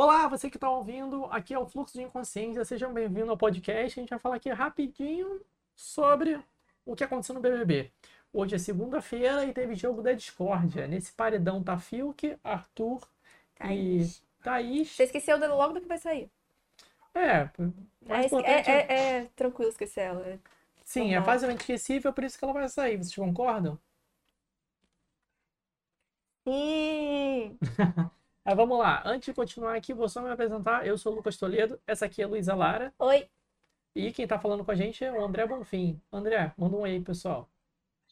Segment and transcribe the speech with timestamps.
[0.00, 3.98] Olá, você que está ouvindo, aqui é o Fluxo de Inconsciência, sejam bem-vindos ao podcast.
[3.98, 5.42] A gente vai falar aqui rapidinho
[5.76, 6.42] sobre
[6.86, 7.92] o que aconteceu no BBB.
[8.32, 10.86] Hoje é segunda-feira e teve jogo da discórdia.
[10.88, 13.06] Nesse paredão tá Fiuk, Arthur
[13.56, 14.16] Thaís.
[14.16, 14.88] e Thaís.
[14.96, 16.30] Você esqueceu dela logo do que vai sair.
[17.14, 17.50] É, É,
[18.08, 18.70] mais esque- importante...
[18.70, 20.26] é, é- é tranquilo esquecer ela.
[20.26, 20.38] é.
[20.82, 22.96] Sim, é facilmente esquecível, por isso que ela vai sair.
[22.96, 23.78] Vocês concordam?
[26.46, 27.58] Sim.
[28.44, 29.02] Mas vamos lá.
[29.06, 30.86] Antes de continuar aqui, vou só me apresentar.
[30.86, 32.92] Eu sou o Lucas Toledo, essa aqui é a Luísa Lara.
[32.98, 33.28] Oi.
[33.94, 36.00] E quem tá falando com a gente é o André Bonfim.
[36.12, 37.48] André, manda um aí, pessoal.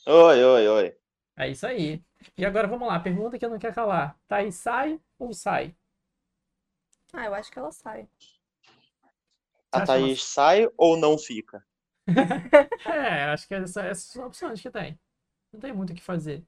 [0.06, 0.97] Oi, oi, oi.
[1.37, 2.03] É isso aí.
[2.37, 4.19] E agora vamos lá, pergunta que eu não quero calar.
[4.27, 5.75] Thaís sai ou sai?
[7.12, 8.09] Ah, eu acho que ela sai.
[9.73, 11.65] A Thaís sai ou não fica?
[12.87, 14.98] É, acho que essa- essas são as opções que tem.
[15.53, 16.45] Não tem muito o que fazer.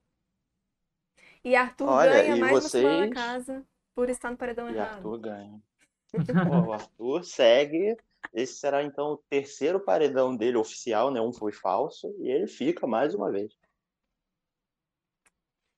[1.45, 3.15] E Arthur Olha, ganha e mais uma semana na vocês?
[3.15, 4.97] casa por estar no paredão E errado.
[4.97, 5.63] Arthur ganha.
[6.49, 7.97] Pô, o Arthur segue.
[8.35, 11.21] Esse será então o terceiro paredão dele oficial, né?
[11.21, 12.15] Um foi falso.
[12.19, 13.53] E ele fica mais uma vez.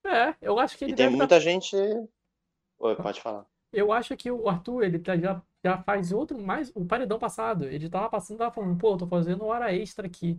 [0.04, 1.76] É, eu acho que ele E tem tá- muita gente.
[2.78, 3.47] Oi, pode falar.
[3.72, 7.64] Eu acho que o Arthur, ele tá- já, já faz outro, mais o paredão passado.
[7.64, 10.38] Ele tava passando, tava falando, pô, eu tô fazendo hora extra aqui.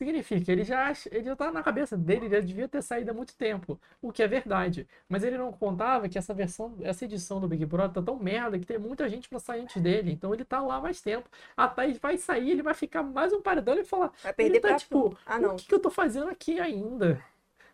[0.00, 3.10] Significa, ele já, acha- ele já tá na cabeça dele, ele já devia ter saído
[3.10, 4.88] há muito tempo, o que é verdade.
[5.06, 8.58] Mas ele não contava que essa versão, essa edição do Big Brother tá tão merda
[8.58, 10.10] que tem muita gente pra sair antes dele.
[10.10, 11.28] Então ele tá lá mais tempo.
[11.54, 14.60] A Thaís vai sair, ele vai ficar mais um paredão e falar, Vai ele perder
[14.60, 15.18] tá pra tipo.
[15.26, 15.52] Ah, não.
[15.52, 17.22] o que que eu tô fazendo aqui ainda?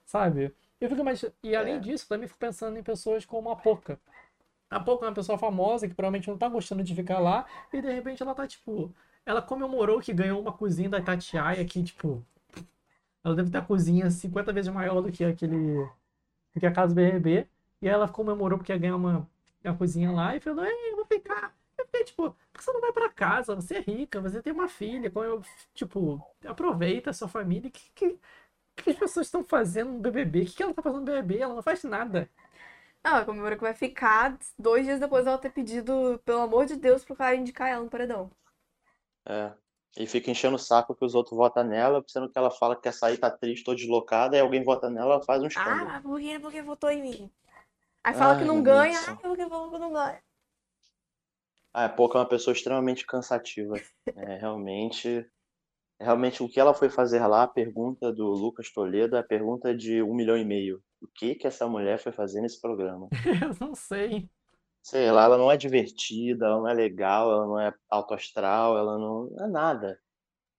[0.04, 0.54] Sabe?
[0.80, 1.24] Eu fico mais...
[1.42, 1.78] E além É.
[1.78, 4.00] disso, também fico pensando em pessoas como a Poca.
[4.70, 7.80] A Poca é uma pessoa famosa que provavelmente não tá gostando de ficar lá e
[7.82, 8.92] de repente ela tá tipo.
[9.26, 12.24] Ela comemorou que ganhou uma cozinha da Tatiaia que, tipo.
[13.24, 15.56] Ela deve ter a cozinha 50 vezes maior do que aquele.
[16.54, 17.48] do que a casa do BRB.
[17.82, 19.28] E ela comemorou porque ia ganhar uma,
[19.64, 21.54] uma cozinha lá e falou: Ei, eu vou ficar.
[21.78, 23.54] Eu fiquei tipo, por que você não vai pra casa?
[23.56, 25.12] Você é rica, você tem uma filha.
[25.16, 25.42] eu-
[25.74, 27.68] Tipo, aproveita a sua família.
[27.68, 28.18] O que, que,
[28.76, 30.42] que as pessoas estão fazendo no BBB?
[30.42, 31.38] O que, que ela tá fazendo no BBB?
[31.40, 32.30] Ela não faz nada.
[33.02, 37.04] Ela comemora que vai ficar dois dias depois dela ter pedido, pelo amor de Deus,
[37.04, 38.30] pro cara indicar ela no paredão.
[39.26, 39.52] É.
[39.98, 42.82] E fica enchendo o saco que os outros votam nela, sendo que ela fala que
[42.82, 45.88] quer sair, tá triste, tô deslocada, aí alguém vota nela, ela faz um escândalo.
[45.90, 47.30] Ah, por que, por que votou em mim?
[48.04, 48.98] Aí fala que Ai, não meu Deus ganha.
[48.98, 49.14] do céu.
[49.14, 50.22] Ah, por que falou que não ganha?
[51.72, 53.74] Ah, é pouco é uma pessoa extremamente cansativa.
[54.14, 55.28] É realmente.
[56.00, 59.74] Realmente, o que ela foi fazer lá, a pergunta do Lucas Toledo, é a pergunta
[59.74, 60.82] de um milhão e meio.
[61.00, 63.08] O que que essa mulher foi fazer nesse programa?
[63.60, 64.28] Eu não sei.
[64.86, 68.78] Sei lá, ela não é divertida, ela não é legal, ela não é alto astral,
[68.78, 69.98] ela não, é nada.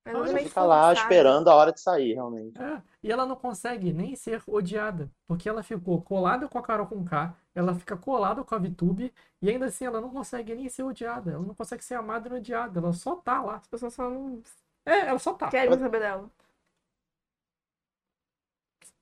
[0.03, 2.61] Ela é Ela meio fica lá esperando a hora de sair, realmente.
[2.61, 6.87] É, e ela não consegue nem ser odiada, porque ela ficou colada com a Carol
[6.87, 10.83] Conká, ela fica colada com a Vitube, e ainda assim ela não consegue nem ser
[10.83, 13.55] odiada, ela não consegue ser amada e odiada, ela só tá lá.
[13.55, 14.41] As pessoas só não
[14.85, 15.47] É, ela só tá.
[15.47, 16.29] querem saber dela.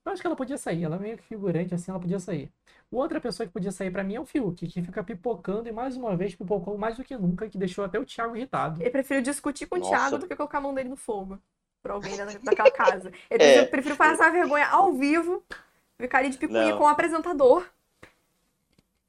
[0.06, 2.48] Eu acho que ela podia sair, ela é meio que figurante, assim, ela podia sair.
[2.92, 5.96] Outra pessoa que podia sair pra mim é o Fiuk, que fica pipocando e mais
[5.96, 8.80] uma vez pipocou mais do que nunca, que deixou até o Thiago irritado.
[8.80, 9.90] Ele prefere discutir com o Nossa.
[9.90, 11.40] Thiago do que colocar a mão dele no fogo.
[11.82, 13.12] Pra alguém da- daquela casa.
[13.28, 13.64] Ele É.
[13.66, 15.42] prefere passar vergonha ao vivo,
[15.98, 16.78] ficaria de picuinha Não.
[16.78, 17.66] com o apresentador.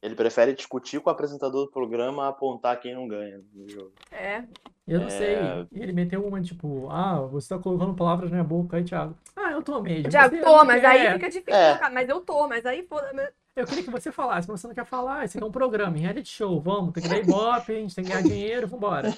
[0.02, 3.92] Ele prefere discutir com o apresentador do programa a apontar quem não ganha no jogo.
[4.12, 4.44] É.
[4.88, 5.10] Eu não É.
[5.10, 5.36] sei.
[5.72, 9.18] E ele meteu uma tipo, ah, você tá colocando palavras na minha boca aí, Thiago.
[9.36, 10.10] Ah, eu tô mesmo.
[10.10, 10.88] Thiago, Você tô, mas quer.
[10.88, 11.70] aí fica difícil É.
[11.72, 11.90] colocar.
[11.92, 13.12] Mas eu tô, mas aí foda.
[13.14, 15.26] mas- Eu queria que você falasse, mas você não quer falar.
[15.26, 16.62] Esse aqui é um programa, reality show.
[16.62, 19.12] Vamos, tem que dar ibope, a gente tem que ganhar dinheiro, vambora.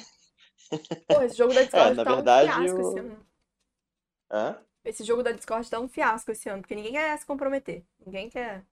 [1.08, 3.18] Pô, esse jogo da Discord na tá verdade, um fiasco eu- esse ano.
[4.32, 4.58] Hã?
[4.86, 7.84] Esse jogo da Discord tá um fiasco esse ano, porque ninguém quer se comprometer.
[8.06, 8.64] Ninguém quer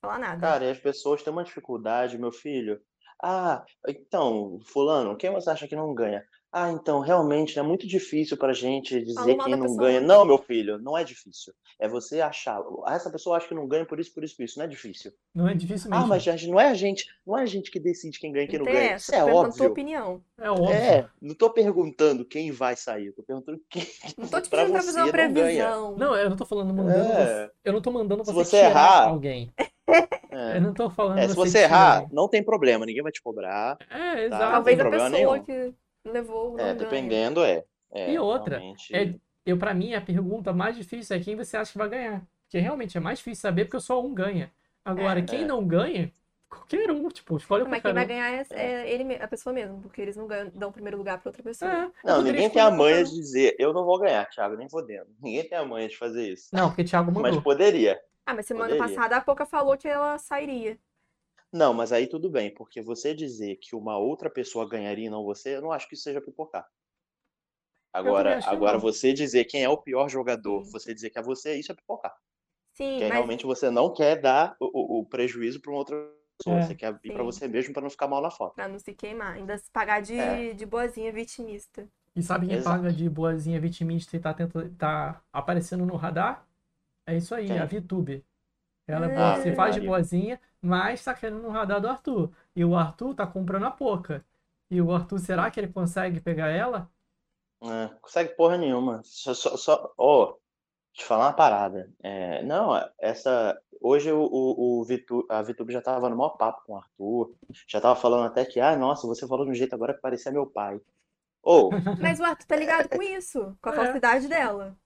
[0.00, 0.40] falar nada.
[0.40, 2.80] Cara, e as pessoas têm uma dificuldade, meu filho.
[3.22, 6.22] Ah, então, fulano, quem você acha que não ganha?
[6.50, 9.80] Ah, então, realmente é muito difícil pra gente dizer mal quem da não pessoa.
[9.82, 10.00] ganha.
[10.00, 11.52] Não, meu filho, não é difícil.
[11.78, 12.58] É você achar.
[12.86, 14.58] Ah, essa pessoa acha que não ganha por isso, por isso, por isso.
[14.58, 15.12] Não é difícil.
[15.34, 16.08] Não é difícil Ah, mesmo.
[16.08, 18.48] mas gente, não é a gente, não é a gente que decide quem ganha e
[18.48, 18.92] quem Não ganha.
[18.92, 19.70] essa, Isso é tô perguntando tua óbvio.
[19.72, 20.22] opinião.
[20.40, 20.70] É óbvio.
[20.72, 23.82] É, não tô perguntando quem vai sair, tô perguntando quem
[24.16, 25.34] Não tô te pra pedindo pra fazer uma você não ganha.
[25.34, 25.96] previsão.
[25.98, 27.44] Não, eu não tô falando mandando É.
[27.46, 27.52] você.
[27.62, 29.52] Eu não tô mandando Se você você tirar errar- alguém.
[30.30, 30.56] É.
[30.56, 32.12] Eu não tô falando É, se você errar, tirar.
[32.12, 33.76] não tem problema, ninguém vai te cobrar.
[33.90, 34.42] É, exato.
[34.42, 35.44] Tá, Talvez tem a problema pessoa nenhum.
[35.44, 35.74] que
[36.10, 37.64] levou não É, dependendo, é.
[37.90, 38.94] É, E outra, realmente.
[38.94, 39.14] é-
[39.46, 42.22] Eu, pra mim, a pergunta mais difícil é quem você acha que vai ganhar.
[42.44, 44.50] Porque realmente é mais difícil saber porque só um ganha.
[44.84, 45.22] Agora, É.
[45.22, 45.46] quem É.
[45.46, 46.12] não ganha,
[46.50, 49.80] qualquer um, tipo, escolhe Mas quem vai ganhar é, é ele, me- a pessoa mesmo,
[49.80, 51.70] porque eles não ganham, dão o primeiro lugar pra outra pessoa.
[51.70, 55.06] É, Não, ninguém tem a manha de dizer, eu não vou ganhar, Thiago, nem fodendo.
[55.22, 56.48] Ninguém tem a manha de fazer isso.
[56.52, 57.40] Não, porque Thiago Mas mandou.
[57.42, 57.98] poderia.
[58.28, 58.94] Ah, mas semana Poderia.
[58.94, 60.78] passada a Poca falou que ela sairia.
[61.50, 65.24] Não, mas aí tudo bem, porque você dizer que uma outra pessoa ganharia e não
[65.24, 66.68] você, eu não acho que isso seja pipocar.
[67.90, 68.80] Agora, agora não.
[68.80, 70.72] você dizer quem é o pior jogador, Sim.
[70.72, 72.14] você dizer que é você, isso é pipocar.
[72.74, 75.96] Sim, Porque mas realmente você não quer dar o, o- o prejuízo para uma outra
[76.38, 76.62] pessoa, É.
[76.62, 78.54] você quer ir para você mesmo para não ficar mal na foto.
[78.54, 80.52] pra não se queimar, ainda se pagar de, É.
[80.52, 81.88] de boazinha vitimista.
[82.14, 82.76] E sabe quem Exato.
[82.76, 86.47] paga de boazinha vitimista e tá, tenta, tá aparecendo no radar?
[87.08, 87.58] É isso aí, Quem?
[87.58, 88.24] a VTube.
[88.86, 92.30] Ela Ah, se faz de boazinha, mas tá querendo no radar do Arthur.
[92.56, 94.24] E o Arthur tá comprando a Poca.
[94.70, 96.90] E o Arthur, será que ele consegue pegar ela?
[97.62, 99.00] É, consegue porra nenhuma.
[99.04, 100.34] Só, só, só- ó,
[100.92, 101.90] te falar uma parada.
[102.02, 103.60] É, não, essa.
[103.80, 107.34] Hoje o, o, o Vitu, a Vitube já tava no maior papo com o Arthur.
[107.68, 110.32] Já tava falando até que, ah, nossa, você falou de um jeito agora que parecia
[110.32, 110.80] meu pai.
[111.42, 111.70] Ou,
[112.00, 113.76] Mas o Arthur tá ligado com isso, com a É.
[113.76, 114.76] falsidade dela.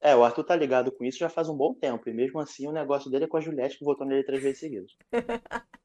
[0.00, 2.08] É, o Arthur tá ligado com isso já faz um bom tempo.
[2.08, 4.60] E mesmo assim o negócio dele é com a Juliette que votou nele três vezes
[4.60, 4.92] seguidas.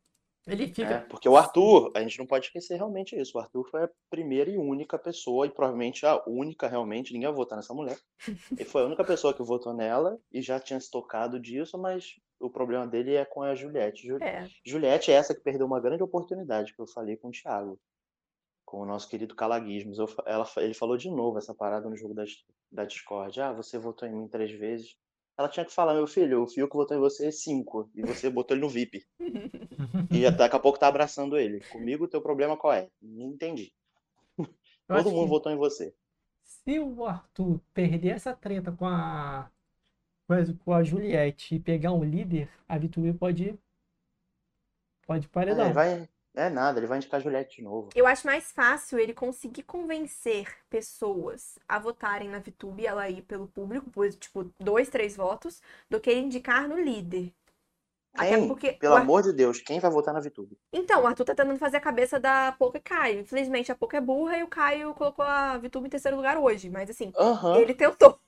[0.45, 1.06] Ele É, fica.
[1.10, 3.38] porque o Arthur, a gente não pode esquecer realmente isso.
[3.38, 7.36] O Arthur foi a primeira e única pessoa, e provavelmente a única realmente, ninguém vai
[7.38, 7.98] votar nessa mulher.
[8.51, 12.15] Ele foi a única pessoa que votou nela e já tinha se tocado disso, mas
[12.42, 14.06] o problema dele é com a Juliette.
[14.06, 14.45] Ju- É.
[14.65, 17.80] Juliette é essa que perdeu uma grande oportunidade que eu falei com o Thiago,
[18.74, 20.00] com o nosso querido Calaguismos.
[20.00, 22.24] Eu ela, ele falou de novo essa parada no jogo da,
[22.72, 23.40] da Discord.
[23.40, 24.98] Ah, você votou em mim três vezes.
[25.38, 28.56] Ela tinha que falar, meu filho, o Fiuk votou em você cinco, e você botou
[28.58, 29.06] ele no VIP.
[30.10, 31.60] E daqui a pouco tá abraçando ele.
[31.72, 32.90] Comigo, o teu problema qual é?
[33.00, 33.72] Não entendi.
[34.90, 35.94] Eu Todo mundo que votou em você.
[36.44, 39.52] se o Arthur perder essa treta com a,
[40.66, 43.60] com a, Juliette e pegar um líder, a VTube pode.
[45.06, 45.66] Pode É, paredar.
[45.66, 47.89] ele vai, é nada, ele vai indicar a Juliette de novo.
[47.95, 53.21] Eu acho mais fácil ele conseguir convencer pessoas a votarem na VTube e ela ir
[53.24, 57.31] pelo público, por tipo, dois, três votos, do que ele indicar no líder.
[58.15, 58.47] Até Quem?
[58.47, 60.56] porque Pelo o Ar- amor de Deus, quem vai votar na VTube?
[60.71, 63.21] Então, o Arthur tá tentando fazer a cabeça da Poca e Caio.
[63.21, 66.69] Infelizmente, a Poca é burra e o Caio colocou a VTube em terceiro lugar hoje.
[66.69, 68.19] Mas assim, Aham, ele tentou.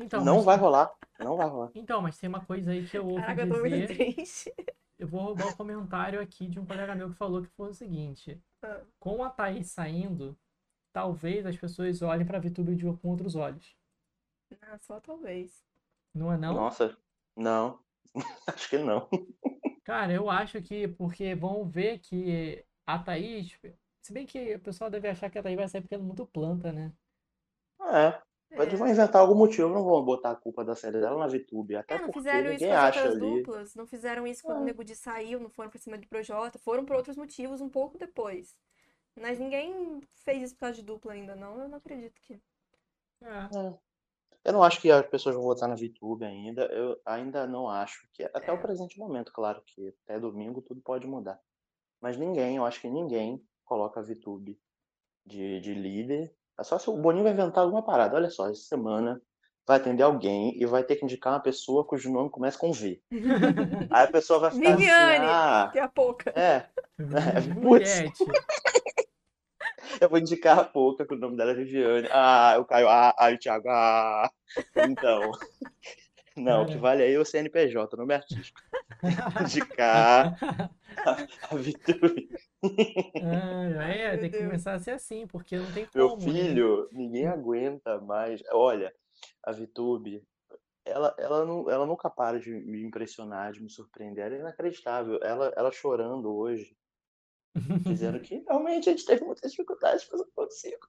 [0.00, 0.92] Então, não mas- vai rolar.
[1.20, 1.70] Não vai rolar.
[1.76, 4.14] Então, mas tem uma coisa aí que eu ouvi Caraca, eu tô muito dizer.
[4.14, 4.52] triste.
[4.98, 7.74] Eu vou roubar o comentário aqui de um colega meu que falou que foi o
[7.74, 8.82] seguinte: Ah.
[8.98, 10.38] com a Thaís saindo,
[10.92, 13.76] talvez as pessoas olhem pra VTube de com outros olhos.
[14.62, 15.64] Ah, só talvez.
[16.14, 16.54] Não é não?
[16.54, 16.96] Nossa,
[17.36, 17.80] não.
[18.46, 19.08] Acho que não.
[19.84, 23.58] Cara, eu acho que porque vão ver que a Thaís.
[24.00, 26.06] Se bem que o pessoal deve achar que a Thaís vai sair porque ela é
[26.06, 26.92] muito planta, né?
[27.80, 28.22] É,
[28.62, 31.76] eles vão inventar algum motivo, não vão botar a culpa da série dela na VTube.
[31.76, 33.42] Até É, não porque fizeram isso ninguém com as acha outras ali.
[33.42, 33.74] duplas.
[33.74, 34.64] Não fizeram isso quando o É.
[34.64, 36.58] Nego Di saiu, não foram pra cima do Projota.
[36.58, 38.56] Foram por outros motivos um pouco depois.
[39.16, 41.58] Mas ninguém fez isso por causa de dupla ainda, não.
[41.60, 42.34] Eu não acredito que.
[43.22, 43.28] É.
[43.58, 43.78] É.
[44.44, 46.64] Eu não acho que as pessoas vão votar na VTube ainda.
[46.66, 48.24] Eu ainda não acho que.
[48.24, 48.62] Até o É.
[48.62, 51.40] presente momento, claro, que até domingo tudo pode mudar.
[52.00, 54.60] Mas ninguém, eu acho que ninguém coloca a VTube
[55.26, 56.34] de, de líder.
[56.58, 58.16] É só se o Boninho vai inventar alguma parada.
[58.16, 59.20] Olha só, essa semana
[59.66, 63.00] vai atender alguém e vai ter que indicar uma pessoa cujo nome começa com V.
[63.90, 65.24] Aí a pessoa vai ficar Viviane!
[65.24, 66.30] assim, ah, Que é a Poca.
[66.36, 66.68] é,
[67.40, 68.12] Juliette.
[70.00, 72.08] eu vou indicar a Pouca, que o nome dela é Viviane.
[72.12, 74.30] Ah, o Caio, ah, aí o Thiago, ah.
[74.76, 75.32] Então,
[76.36, 76.80] não, o que Cara.
[76.80, 78.60] vale aí é o CNPJ, o nome artístico.
[79.40, 80.36] Indicar
[81.02, 82.28] a VTube.
[83.22, 86.32] Ah, é, Meu tem que começar a ser assim, porque não tem Meu como, né?
[86.32, 88.42] filho, ninguém aguenta mais.
[88.52, 88.94] Olha,
[89.42, 90.22] a VTube,
[90.84, 94.26] ela, ela, não, ela nunca para de me impressionar, de me surpreender.
[94.26, 95.18] Ela é inacreditável.
[95.22, 96.76] Ela, ela chorando hoje,
[97.82, 100.86] dizendo que realmente a gente teve muitas dificuldades, mas eu consigo.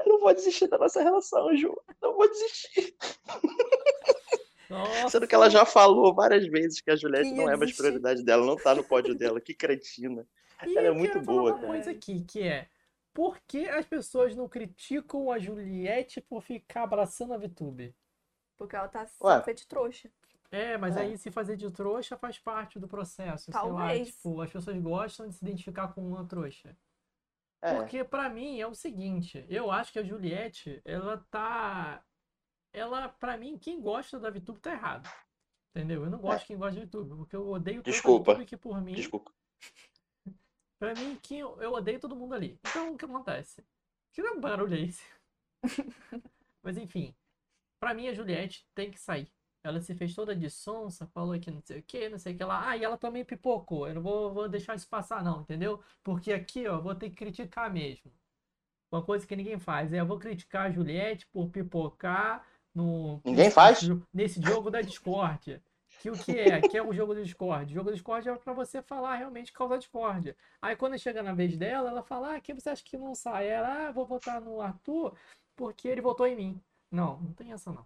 [0.00, 1.74] Eu não vou desistir da nossa relação, Ju.
[2.00, 2.96] Não vou desistir.
[4.70, 7.76] Nossa, Sendo que ela já falou várias vezes que a Juliette Que não é mais
[7.76, 9.40] prioridade dela, não tá no pódio dela.
[9.40, 10.26] Que cretina.
[10.66, 11.66] E Ela é eu muito quero falar boa, uma cara.
[11.68, 12.68] coisa aqui, que é
[13.14, 17.94] por que as pessoas não criticam a Juliette por ficar abraçando a VTube?
[18.56, 19.06] Porque ela tá
[19.42, 20.10] feita de trouxa.
[20.50, 21.00] É, mas É.
[21.02, 24.08] aí se fazer de trouxa faz parte do processo, sei lá, Talvez.
[24.08, 26.76] tipo, as pessoas gostam de se identificar com uma trouxa.
[27.60, 32.02] É, Porque pra mim é o seguinte, eu acho que a Juliette, ela tá
[32.72, 35.08] ela pra mim quem gosta da VTube tá errado.
[35.74, 36.04] Entendeu?
[36.04, 38.32] Eu não gosto de quem gosta de VTube, porque eu odeio Desculpa.
[38.34, 39.32] VTube que por mim desculpa.
[40.78, 42.58] Pra mim, que eu, eu odeio todo mundo ali.
[42.60, 43.64] Então, o que acontece?
[44.12, 45.02] Que não barulho é esse?
[46.62, 47.14] Mas enfim,
[47.80, 49.28] pra mim a Juliette tem que sair.
[49.64, 52.36] Ela se fez toda de sonsa, falou que não sei o que, não sei o
[52.36, 52.68] que lá.
[52.68, 53.88] Ah, e ela também pipocou.
[53.88, 55.82] Eu não vou, vou deixar isso passar, não, entendeu?
[56.02, 58.12] Porque aqui, ó, eu vou ter que criticar mesmo.
[58.90, 63.50] Uma coisa que ninguém faz é eu vou criticar a Juliette por pipocar no Ninguém
[63.50, 63.80] faz?
[64.14, 65.60] nesse jogo da Discord.
[65.98, 66.60] Que o que é?
[66.60, 67.72] Que é o jogo do Discord.
[67.72, 70.36] O jogo do Discord é pra você falar realmente causar discórdia.
[70.62, 73.48] Aí quando chega na vez dela, ela fala, ah, quem você acha que não sai?
[73.48, 75.16] Ela, ah, vou votar no Arthur
[75.56, 76.62] porque ele votou em mim.
[76.90, 77.84] Não, não tem essa não.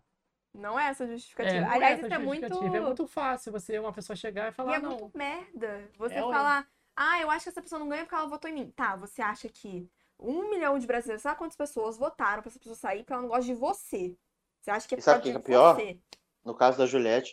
[0.54, 1.57] Não é essa justificativa.
[1.57, 2.40] É, não Aliás, essa isso é muito.
[2.42, 2.76] justificativa.
[2.76, 4.90] É muito fácil você, uma pessoa chegar e E falar, é não.
[4.90, 5.90] muito merda.
[5.97, 8.54] Você É, falar, ah, eu acho que essa pessoa não ganha porque ela votou em
[8.54, 8.71] mim.
[8.71, 9.88] Tá, você acha que
[10.19, 13.28] um milhão de brasileiros, sabe quantas pessoas votaram pra essa pessoa sair porque ela não
[13.31, 14.14] gosta de você?
[14.61, 15.75] Você acha que é E por sabe que é pior?
[15.75, 15.99] você?
[16.45, 17.33] No caso da Juliette,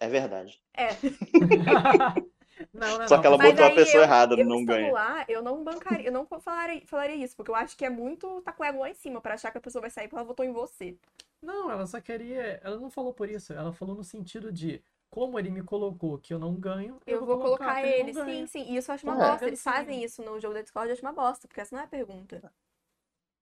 [0.00, 0.60] é verdade.
[0.74, 0.88] É.
[2.72, 3.20] não, não, é Só não.
[3.20, 4.92] que ela Mas botou a pessoa eu- errada, eu não ganha.
[4.92, 8.40] lá, eu não bancaria, eu não falaria, falaria isso, porque eu acho que é muito
[8.42, 10.16] tá com o ego lá em cima pra achar que a pessoa vai sair porque
[10.16, 10.96] ela votou em você.
[11.42, 12.60] Não, ela só queria.
[12.64, 13.52] Ela não falou por isso.
[13.52, 17.38] Ela falou no sentido de como ele me colocou que eu não ganho, Eu, vou
[17.38, 18.62] colocar que ele, sim, sim.
[18.72, 19.30] E isso eu acho uma É.
[19.30, 19.46] bosta.
[19.46, 19.70] Eles Sim.
[19.70, 21.88] fazem isso no jogo da Discord, eu acho uma bosta, porque essa não é a
[21.88, 22.52] pergunta.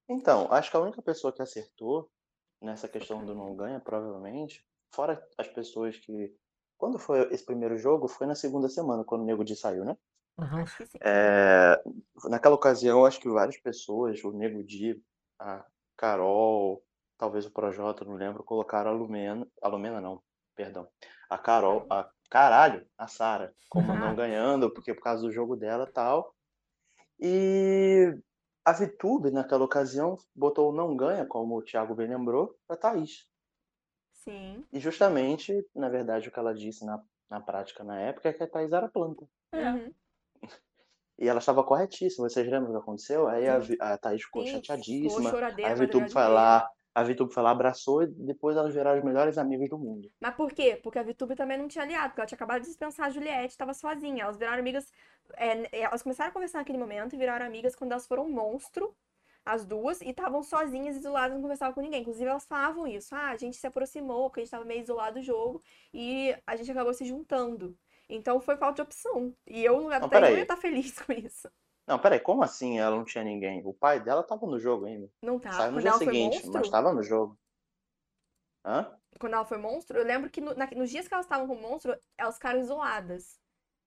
[0.09, 2.11] Então, acho que a única pessoa que acertou
[2.61, 6.35] nessa questão do não ganha, provavelmente, fora as pessoas que.
[6.78, 8.09] Quando foi esse primeiro jogo?
[8.09, 9.97] Foi na segunda semana, quando o Nego Di saiu, né?
[10.66, 10.99] Sim.
[11.00, 11.81] É,
[12.25, 15.00] naquela ocasião, acho que várias pessoas, o Nego Di,
[15.38, 15.64] a
[15.97, 16.83] Carol,
[17.16, 19.47] talvez o Projota, não lembro, colocaram a Lumena.
[19.62, 20.21] A Lumena não,
[20.54, 20.88] perdão.
[21.31, 23.97] A Carol, a caralho, a Sara, como Ah.
[23.97, 26.35] não ganhando, porque por causa do jogo dela tal.
[27.21, 28.19] E
[28.64, 33.28] a Vitube, naquela ocasião, botou o não ganha, como o Thiago bem lembrou, pra Thaís.
[34.25, 34.64] Sim.
[34.73, 37.00] E justamente, na verdade, o que ela disse na,
[37.31, 39.26] na prática na época é que a Thaís era planta.
[39.52, 39.71] É.
[39.71, 39.93] Uhum.
[41.16, 42.28] E ela estava corretíssima.
[42.28, 43.28] Vocês lembram o que aconteceu?
[43.28, 43.76] Aí a, Sim.
[43.78, 45.31] A Thaís ficou Sim, chateadíssima.
[45.31, 48.99] ficou Aí a Vitube foi lá, a Vitube foi lá, abraçou e depois elas viraram
[48.99, 50.11] as melhores amigas do mundo.
[50.21, 50.78] Mas por quê?
[50.83, 53.57] Porque a Vitube também não tinha aliado, porque ela tinha acabado de dispensar a Juliette,
[53.57, 54.25] tava sozinha.
[54.25, 54.93] Elas viraram amigas.
[55.37, 58.93] é, elas começaram a conversar naquele momento e viraram amigas quando elas foram um monstro,
[59.45, 62.01] as duas, e estavam sozinhas, isoladas, não conversavam com ninguém.
[62.03, 63.15] Inclusive, elas falavam isso.
[63.15, 66.57] Ah, a gente se aproximou, porque a gente tava meio isolado do jogo, e a
[66.57, 67.77] gente acabou se juntando.
[68.09, 69.35] Então foi falta de opção.
[69.47, 71.49] E eu, no lugar Não, do ia estar feliz com isso.
[71.87, 73.63] Não, peraí, como assim ela não tinha ninguém?
[73.65, 75.09] O pai dela tava no jogo ainda.
[75.23, 75.51] Não tá.
[75.51, 77.39] Saiu no Quando dia seguinte, monstro, mas tava no jogo.
[78.65, 78.91] Hã?
[79.21, 81.55] quando ela foi monstro, eu lembro que no- na- nos dias que elas estavam com
[81.55, 83.39] o monstro, elas ficaram isoladas.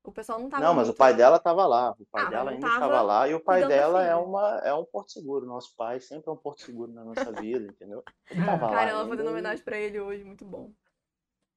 [0.08, 1.92] O pessoal não tava Não, mas o muito- pai dela tava lá.
[2.00, 3.28] O pai Ah, dela ainda tava estava lá.
[3.28, 5.46] E o pai dela é, uma, é um porto seguro.
[5.46, 8.02] Nosso pai sempre é um porto seguro na nossa vida, entendeu?
[8.32, 10.72] Ele tava lá Cara, ela fazendo homenagem pra ele hoje, muito bom.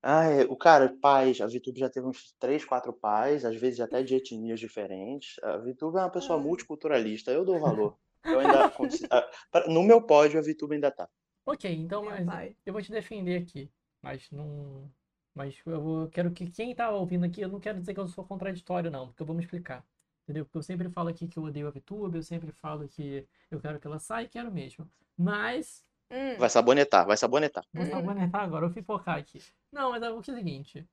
[0.02, 3.78] Ah, é, o cara, pais, a Vitube já teve uns três, quatro pais, às vezes
[3.80, 5.36] até de etnias diferentes.
[5.44, 6.44] A Vitube é uma pessoa Ai.
[6.44, 7.96] multiculturalista, eu dou valor.
[8.24, 8.72] Eu ainda
[9.10, 11.08] ah, no meu pódio a Vitube ainda tá.
[11.46, 13.70] Ok, então, mas eu vou te defender aqui.
[14.02, 14.90] Mas não.
[15.34, 18.08] Mas eu vou- quero que quem tá ouvindo aqui, eu não quero dizer que eu
[18.08, 19.84] sou contraditório, não, porque eu vou me explicar.
[20.24, 20.44] Entendeu?
[20.44, 23.60] Porque eu sempre falo aqui que eu odeio a VTube, eu sempre falo que eu
[23.60, 24.88] quero que ela saia e quero mesmo.
[25.16, 27.64] Mas Hum, Vai sabonetar, vai sabonetar.
[27.72, 27.90] Vou Uhum.
[27.92, 29.40] sabonetar agora, eu fui focar aqui.
[29.70, 30.84] Não, mas é o é o seguinte.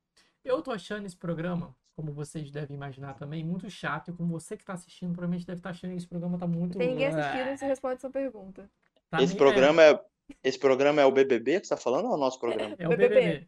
[0.46, 4.12] Eu tô achando esse programa, como vocês devem imaginar também, muito chato.
[4.12, 6.78] E como você que tá assistindo, provavelmente deve estar achando que esse programa tá muito.
[6.78, 8.70] tem ninguém assistindo, Ah, você responde essa pergunta.
[9.10, 10.00] tá Esse programa é,
[10.44, 12.76] esse programa é o BBB que você tá falando ou é o nosso programa?
[12.78, 13.48] É, é o BBB.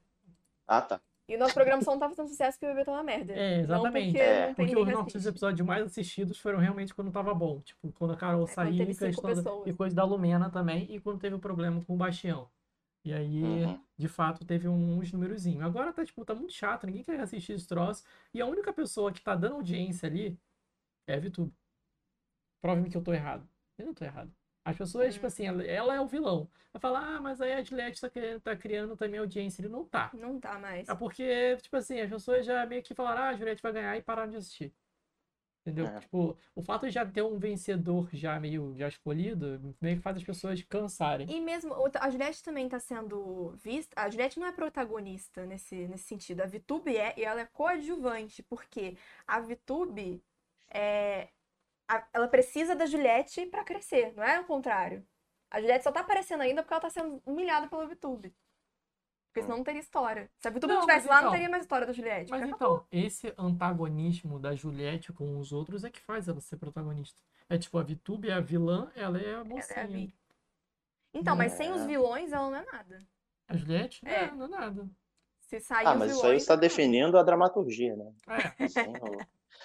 [0.72, 1.02] Ah, tá.
[1.28, 3.34] E o nosso programa só não tá fazendo sucesso porque o bebê tá uma merda.
[3.34, 4.06] É, Não exatamente.
[4.12, 4.48] porque É.
[4.48, 7.60] não Porque os nossos episódios mais assistidos foram realmente quando tava bom.
[7.62, 11.20] Tipo, quando a Carol É, saiu e, questão e coisa da Lumena também, e quando
[11.20, 12.50] teve o problema com o Bastião.
[13.06, 13.80] E aí, Uhum.
[13.98, 15.64] de fato, teve um- uns númerozinhos.
[15.64, 18.04] Agora tá, tipo, tá muito chato, ninguém quer assistir esse troço.
[18.34, 20.38] E a única pessoa que tá dando audiência ali
[21.08, 21.54] é a VTube.
[22.62, 23.48] Prove-me que eu tô errado.
[23.78, 24.32] Eu não tô errado.
[24.70, 25.28] As pessoas, tipo Hum.
[25.28, 26.50] assim, ela, ela é o vilão.
[26.72, 28.10] Vai falar, ah, mas aí a Juliette tá,
[28.44, 29.62] tá criando também audiência.
[29.62, 30.12] Ele não tá.
[30.14, 30.88] Não tá mais.
[30.88, 33.98] É porque, tipo assim, as pessoas já meio que falaram, ah, a Juliette vai ganhar
[33.98, 34.74] e pararam de assistir.
[35.62, 35.88] Entendeu?
[35.88, 36.00] É.
[36.00, 40.18] Tipo, o fato de já ter um vencedor já meio já escolhido, meio que faz
[40.18, 41.30] as pessoas cansarem.
[41.30, 44.00] E mesmo, a Juliette também tá sendo vista.
[44.02, 46.42] A Juliette não é protagonista nesse, nesse sentido.
[46.42, 48.96] A Vitube é, e ela é coadjuvante, porque
[49.28, 50.24] a Vitube
[50.70, 51.28] é.
[51.90, 55.06] A- ela precisa da Juliette pra crescer, não é o contrário.
[55.52, 58.34] A Juliette só tá aparecendo ainda porque ela tá sendo humilhada pela Vitube.
[59.28, 60.30] Porque senão não teria história.
[60.40, 62.32] Se a Vitube não Não, estivesse lá, não então- teria mais história da Juliette.
[62.32, 67.20] Mas então, esse antagonismo da Juliette com os outros é que faz ela ser protagonista.
[67.50, 69.88] É tipo, a Vitube é a vilã, ela é a Ela é a mocinha.
[69.88, 70.16] Vi.
[71.14, 71.74] Então, mas sem É.
[71.74, 73.08] os vilões, ela não é nada.
[73.48, 74.08] A Juliette?
[74.08, 74.26] É.
[74.26, 74.90] É, não é nada.
[75.42, 78.14] Se sair Ah, mas isso aí vilões, está é definindo a dramaturgia, né?
[78.60, 79.18] É, Sem o,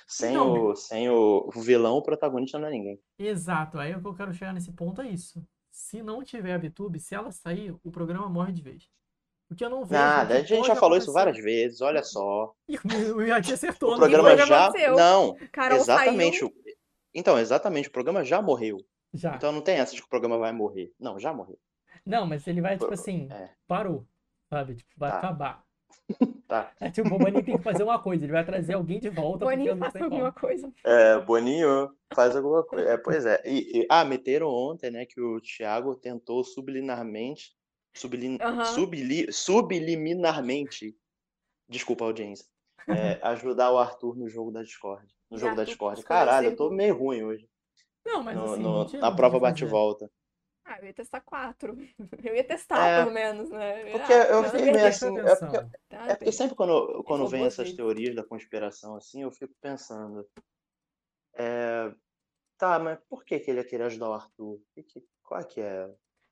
[0.07, 0.53] sem Então.
[0.69, 3.01] o, sem o vilão, o protagonista não é ninguém.
[3.19, 3.79] exato.
[3.79, 5.43] Aí o que eu quero chegar nesse ponto é isso.
[5.71, 8.89] Se não tiver a VTube, se ela sair, o programa morre de vez.
[9.49, 10.01] Porque eu não vejo.
[10.01, 12.55] Nada, a gente já falou isso várias vezes, olha só.
[12.69, 13.95] E o Iati acertou.
[13.95, 14.65] O programa foi o que já.
[14.65, 14.97] aconteceu.
[14.97, 16.39] Não, Carol exatamente.
[16.39, 16.53] saiu.
[17.15, 18.79] Então, exatamente, o programa já morreu.
[19.13, 19.37] Já.
[19.37, 20.93] Então não tem essa de que o programa vai morrer.
[20.99, 21.59] Não, já morreu.
[22.05, 23.51] Não, mas ele vai, tipo assim, É.
[23.69, 24.07] parou.
[24.51, 24.75] Sabe?
[24.77, 25.19] Tipo, vai Tá.
[25.19, 25.65] acabar.
[26.47, 26.73] Tá.
[26.79, 29.47] É tipo, o Boninho tem que fazer uma coisa, ele vai trazer alguém de volta,
[29.47, 30.41] porque Boninho tem alguma como.
[30.47, 30.73] coisa.
[30.85, 32.87] É, Boninho faz alguma coisa.
[32.91, 33.41] É, pois é.
[33.47, 37.53] E, e- ah, meteram ontem, né, que o Thiago tentou subliminarmente,
[37.95, 38.39] sublin,
[38.75, 40.95] subli, subliminarmente,
[41.69, 42.45] desculpa a audiência,
[42.89, 45.07] é, ajudar o Arthur no jogo da Discord.
[45.31, 46.01] No jogo da Arthur Discord.
[46.01, 47.49] escolheu Caralho, eu tô meio ruim hoje.
[48.05, 50.11] Não, mas no- assim, no- na prova bate-volta.
[50.65, 51.77] Ah, eu ia testar quatro.
[52.25, 53.91] Eu ia testar, É, pelo menos, né?
[53.93, 55.53] porque Ah, eu fiquei bem, meio assim, é atenção.
[55.53, 57.77] porque tá É porque sempre quando, quando vem essas vezes.
[57.77, 60.27] teorias da conspiração assim, eu fico pensando,
[61.35, 61.93] é,
[62.57, 64.61] tá, mas por que que ele ia querer ajudar o Arthur?
[64.75, 65.85] Que que- qual é que é?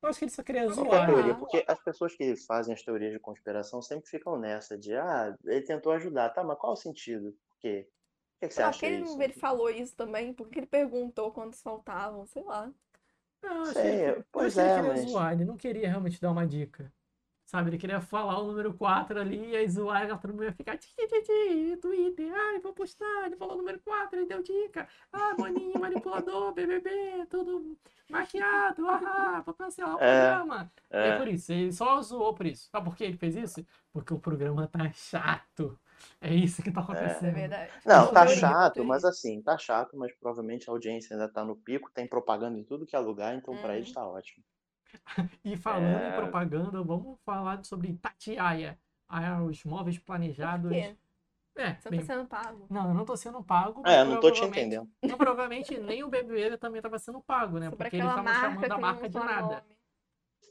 [0.02, 1.06] Eu acho que ele só queria Qual que é a zoar.
[1.06, 1.32] teoria?
[1.32, 1.36] Ah.
[1.36, 5.62] Porque as pessoas que fazem as teorias de conspiração sempre ficam nessa de, ah, ele
[5.62, 7.32] tentou ajudar, tá, mas qual o sentido?
[7.48, 7.86] Por quê?
[8.34, 9.14] Por que que você lá, acha porque ele, isso?
[9.16, 12.72] não- ele falou isso também, porque ele perguntou quantos faltavam, sei lá.
[13.42, 16.20] Não, que ele, eu pois que ele é, queria mas- zoar, ele não queria realmente
[16.20, 16.92] dar uma dica.
[17.44, 20.52] Sabe, ele queria falar o número 4 ali, e aí zoar, e a turma ia
[20.52, 24.26] ficar, ti, ti, ti, ti, Twitter, ai, vou postar, ele falou o número 4, ele
[24.26, 27.76] deu dica, ah, Boninho, manipulador, BBB, tudo
[28.08, 30.72] maquiado, ah, vou cancelar o É, programa.
[30.88, 32.70] É É, por isso, ele só zoou por isso.
[32.70, 33.66] Sabe por que ele fez isso?
[33.92, 35.78] Porque o programa tá chato.
[36.21, 37.35] É isso que tá É acontecendo.
[37.35, 37.73] verdade.
[37.87, 41.90] não, tá chato, mas assim, tá chato, mas provavelmente a audiência ainda tá no pico,
[41.92, 43.76] tem propaganda em tudo que é lugar, então pra Hum.
[43.76, 44.44] eles tá ótimo.
[45.44, 46.11] E falando em É.
[46.12, 48.78] propaganda, vamos falar sobre Tatiaia.
[49.09, 50.73] Ah, os móveis Por planejados.
[50.73, 50.97] quê?
[51.56, 52.66] É, Você não bem, tá sendo pago.
[52.71, 54.88] não, eu não tô sendo pago, É, não tô te entendendo.
[55.02, 57.68] Não, provavelmente nem o BBB também tava sendo pago, né?
[57.68, 59.42] Sobre Porque eles estavam chamando a marca de nada.
[59.42, 59.76] nome.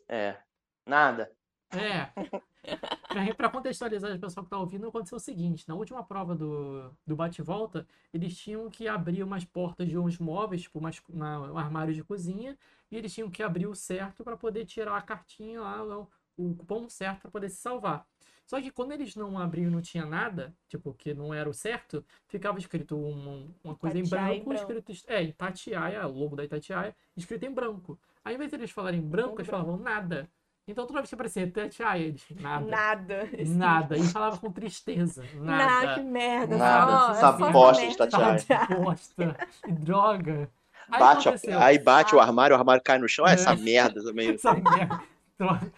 [0.08, 0.38] É,
[0.86, 1.32] nada.
[1.72, 2.12] É.
[3.12, 6.92] Pra- Pra contextualizar o pessoal que tá ouvindo, aconteceu o seguinte: na última prova do,
[7.06, 11.58] do bate-volta, eles tinham que abrir umas portas de uns móveis, tipo umas, uma- um
[11.58, 12.58] armário de cozinha,
[12.92, 16.56] e eles tinham que abrir o certo para poder tirar a cartinha lá, o, o
[16.56, 18.06] cupom certo para poder se salvar.
[18.46, 21.54] Só que quando eles não abriam e não tinha nada, tipo, que não era o
[21.54, 24.92] certo, ficava escrito um- uma coisa em Itatiaia em branco, branco.
[24.92, 25.10] escrito.
[25.12, 27.98] É, Itatiaia, o logo da Itatiaia, escrito em branco.
[28.26, 29.66] Aí, ao invés de eles falarem branco, eles branco.
[29.66, 30.30] falavam nada.
[30.68, 32.24] Então toda vez que aparecia Itatiaia, eles.
[32.40, 32.66] Nada.
[32.66, 33.30] Nada.
[33.34, 33.98] Esse- Nada.
[33.98, 35.24] E falava com tristeza.
[35.36, 36.04] Nada, que Nada.
[36.04, 36.58] merda.
[36.58, 36.92] Nada.
[37.16, 37.92] só- Essa é bosta merda.
[37.92, 38.68] de Tatiaia.
[38.80, 39.38] Bosta.
[39.64, 40.50] Que droga.
[40.92, 41.60] Aí Bate a- aconteceu.
[41.60, 42.24] aí bate o Ah.
[42.24, 43.56] armário, o armário cai no chão, é essa É.
[43.56, 44.32] merda também.
[44.36, 45.02] Essa merda.
[45.38, 45.72] Droga.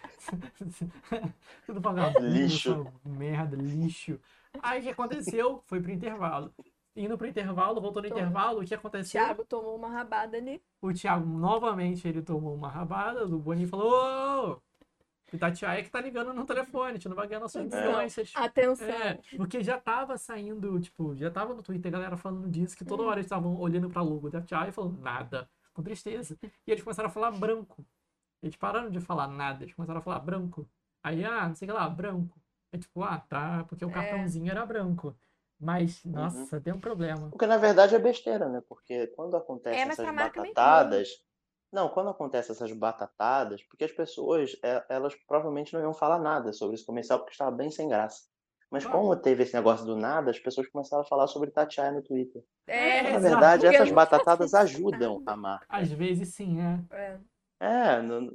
[1.66, 2.88] Tudo vagabundo, Lixo.
[3.06, 4.20] merda, lixo.
[4.62, 5.64] Aí o que aconteceu?
[5.66, 6.52] Foi pro intervalo.
[6.96, 8.14] Indo pro intervalo, voltou no Tô.
[8.16, 9.22] intervalo, o que O aconteceu?
[9.24, 10.62] Thiago tomou uma rabada ali.
[10.82, 14.62] O Thiago novamente ele tomou uma rabada, o Boninho falou:
[15.34, 15.36] Ô!
[15.36, 18.32] O Tatiaia que tá ligando no telefone, a gente não vai ganhar nossas influências.
[18.36, 18.88] Atenção.
[18.88, 22.86] É, porque já tava saindo, tipo, já tava no Twitter a galera falando disso, que
[22.86, 23.08] toda Hum.
[23.08, 26.38] hora eles estavam olhando pra logo da Tchai e falando nada, com tristeza.
[26.68, 27.86] E eles começaram a falar branco.
[28.42, 30.68] Eles pararam de falar nada, eles começaram a falar branco.
[31.02, 32.40] Aí, ah, não sei o que lá, branco.
[32.72, 33.94] É tipo, ah, tá, porque o É.
[33.94, 35.16] cartãozinho era branco.
[35.60, 37.30] Mas, nossa, tem um problema.
[37.30, 38.62] Porque na verdade é besteira, né?
[38.68, 41.10] Porque quando acontecem É, essas nem batatadas.
[41.74, 46.54] Não, quando acontecem essas batatadas, porque as pessoas, é, elas provavelmente não iam falar nada
[46.54, 48.26] sobre esse comercial porque estava bem sem graça.
[48.70, 49.00] Mas Claro.
[49.00, 52.44] como teve esse negócio do nada, as pessoas começaram a falar sobre Tatiana no Twitter.
[52.68, 55.66] É, Na verdade, essas batatadas ajudam a marca.
[55.68, 56.80] Às vezes sim, é.
[56.96, 57.20] é.
[57.60, 58.30] É, não-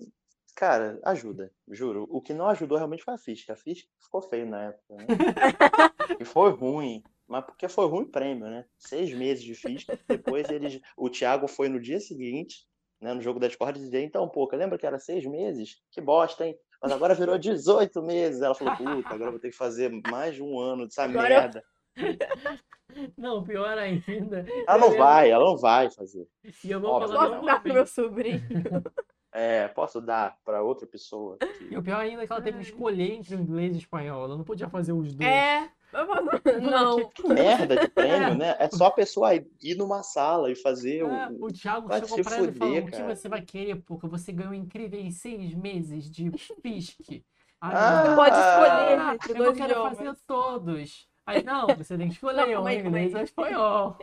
[0.55, 2.07] cara, ajuda, juro.
[2.11, 3.51] O que não ajudou realmente foi a Fisk.
[3.51, 5.07] A Fisk ficou feio na época, né?
[6.21, 7.03] E foi ruim.
[7.27, 8.65] Mas porque foi ruim o prêmio, né?
[8.79, 9.89] Seis meses de Fisk.
[10.09, 10.81] Depois eles.
[10.97, 12.67] O Thiago foi no dia seguinte,
[13.01, 15.77] né, no jogo da Discord, e dizia, então, pô, lembra que era seis meses?
[15.91, 16.57] Que bosta, hein?
[16.83, 18.41] Mas agora virou 18 meses.
[18.43, 21.29] Ela falou, puta, agora eu vou ter que fazer mais de um ano dessa Agora
[21.35, 21.65] eu- merda.
[23.17, 24.47] Não, pior ainda.
[24.67, 26.27] Ela não vai, ela não vai fazer.
[26.65, 27.09] E eu vou Óbvio.
[27.17, 28.41] falar Posso dar pro meu sobrinho?
[29.31, 31.37] É, posso dar pra outra pessoa.
[31.71, 33.79] E o pior ainda é que ela teve que escolher entre o inglês e o
[33.79, 34.25] espanhol.
[34.25, 35.31] Ela não podia fazer os dois.
[35.31, 35.71] É.
[35.93, 36.07] eu
[36.63, 37.09] Não.
[37.11, 38.57] Que merda de prêmio, né?
[38.59, 41.47] É só a pessoa ir numa sala e fazer Ah, o.
[41.47, 43.43] o Thiago vai chegou se pra ela e falou: fuder, O que cara." você vai
[43.43, 46.31] querer, porque você ganhou incríveis seis meses de
[46.63, 47.25] FISC.
[47.61, 49.99] Aí Ah, Pode escolher "Ah, entre eu dois quero idiomas.
[49.99, 51.09] fazer todos.
[51.27, 53.97] Aí, não, você tem que escolher Não, aí, calma inglês ou espanhol.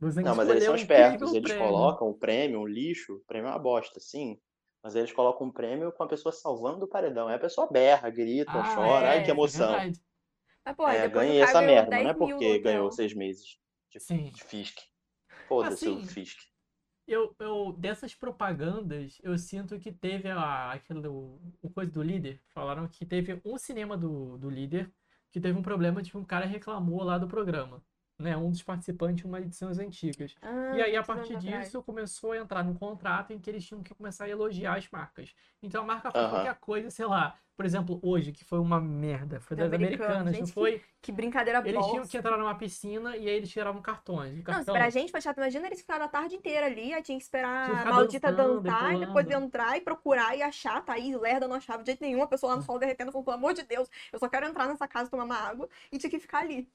[0.00, 1.72] Você Não, mas eles são um espertos, incrível eles prêmio.
[1.72, 4.38] colocam o prêmio, um lixo, o prêmio é uma bosta, sim.
[4.82, 7.28] Mas eles colocam um prêmio com a pessoa salvando do paredão.
[7.28, 9.90] Aí a pessoa berra, grita, Ah, chora, é, ai que isso é
[10.74, 12.90] porra, É, depois ganhei o essa ganhou merda, mas não é 10 mil porque ganhou
[12.90, 13.58] seis meses
[13.90, 14.32] de, Sim.
[14.32, 14.78] de Fisk.
[15.48, 16.38] Foda-se o Assim, Fisk.
[17.06, 22.40] Eu, eu, dessas propagandas, eu sinto que teve a, aquele, o, o coisa do líder.
[22.54, 24.92] Falaram que teve um cinema do, do líder
[25.30, 27.82] que teve um problema de que um cara reclamou lá do programa.
[28.18, 30.36] Né, um dos participantes de uma edições antigas.
[30.42, 31.38] Ah, E aí, a partir atrás.
[31.38, 34.88] disso, começou a entrar num contrato em que eles tinham que começar a elogiar as
[34.90, 35.34] marcas.
[35.62, 36.28] Então a marca faz Aham.
[36.28, 40.16] qualquer coisa, sei lá, por exemplo, hoje, que foi uma merda, foi Da das Americanas,
[40.22, 40.82] americanas, não foi?
[41.02, 41.90] Que brincadeira Eles bosta.
[41.90, 44.34] tinham que entrar numa piscina e aí eles tiravam cartões.
[44.36, 45.36] Não, cartão, pra gente foi chato.
[45.36, 48.32] Imagina eles ficaram a tarde inteira ali, aí tinha que esperar Tinha que a maldita
[48.32, 50.82] dançando e dançar, e depois entrar e procurar e achar.
[50.82, 53.26] Tá aí, lerda não achava de jeito nenhum, a pessoa lá no sol derretendo, falando,
[53.26, 56.10] pelo amor de Deus, eu só quero entrar nessa casa tomar uma água, e tinha
[56.10, 56.66] que ficar ali.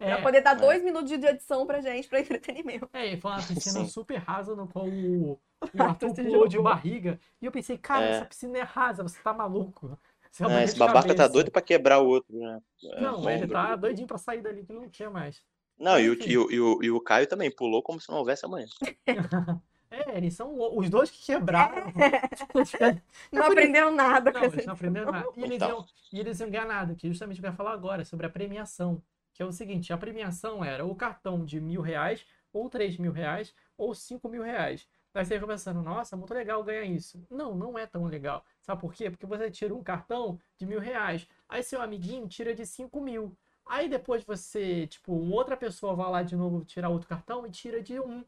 [0.00, 0.60] é, Pra poder dar é.
[0.60, 2.88] dois minutos de edição pra gente, pra entretenimento.
[2.94, 3.86] É, e foi uma piscina Sim.
[3.88, 7.18] super rasa no qual o, o Arthur se pulou de barriga.
[7.40, 8.10] E eu pensei, cara, É.
[8.10, 9.98] essa piscina é rasa, você tá maluco.
[10.30, 11.28] Você vai É, morrer esse babaca tá cabeça.
[11.30, 12.60] doido pra quebrar o outro, né?
[12.84, 13.48] É, Não, ele ombro.
[13.48, 15.42] tá doidinho pra sair dali que não quer mais.
[15.78, 18.18] Não, e o, e, o, e, o, e o Caio também pulou como se não
[18.18, 18.66] houvesse amanhã.
[19.90, 21.90] É, eles são os dois que quebraram.
[23.32, 25.28] Não aprenderam nada com Não, eles não aprenderam nada.
[25.34, 25.68] E eles, Então.
[25.70, 28.04] iam, e eles iam ganhar nada, que é justamente o que eu ia falar agora,
[28.04, 29.02] sobre a premiação.
[29.32, 33.12] Que é o seguinte, a premiação era o cartão de mil reais, ou três mil
[33.12, 34.86] reais, ou cinco mil reais.
[35.18, 37.20] Aí você fica pensando, nossa, muito legal ganhar isso.
[37.28, 38.44] Não, não é tão legal.
[38.62, 39.10] Sabe por quê?
[39.10, 43.36] Porque você tira um cartão de mil reais, aí seu amiguinho tira de cinco mil.
[43.66, 47.50] Aí depois você, tipo, uma outra pessoa vai lá de novo tirar outro cartão e
[47.50, 48.24] tira de um.